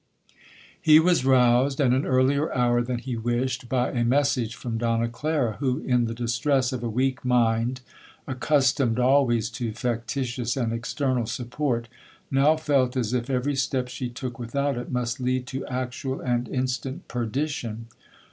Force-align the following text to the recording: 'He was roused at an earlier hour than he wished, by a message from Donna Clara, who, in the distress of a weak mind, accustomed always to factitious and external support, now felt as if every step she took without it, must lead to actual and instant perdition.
'He 0.81 0.99
was 0.99 1.25
roused 1.27 1.79
at 1.79 1.91
an 1.93 2.07
earlier 2.07 2.51
hour 2.55 2.81
than 2.81 2.97
he 2.97 3.15
wished, 3.15 3.69
by 3.69 3.91
a 3.91 4.03
message 4.03 4.55
from 4.55 4.79
Donna 4.79 5.07
Clara, 5.07 5.57
who, 5.59 5.77
in 5.85 6.05
the 6.05 6.15
distress 6.15 6.73
of 6.73 6.81
a 6.81 6.89
weak 6.89 7.23
mind, 7.23 7.81
accustomed 8.27 8.97
always 8.97 9.47
to 9.51 9.73
factitious 9.73 10.57
and 10.57 10.73
external 10.73 11.27
support, 11.27 11.87
now 12.31 12.57
felt 12.57 12.97
as 12.97 13.13
if 13.13 13.29
every 13.29 13.53
step 13.55 13.89
she 13.89 14.09
took 14.09 14.39
without 14.39 14.75
it, 14.75 14.91
must 14.91 15.19
lead 15.19 15.45
to 15.45 15.63
actual 15.67 16.19
and 16.19 16.49
instant 16.49 17.07
perdition. 17.07 17.85